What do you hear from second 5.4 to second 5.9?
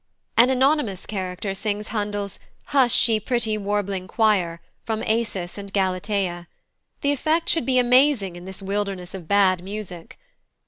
and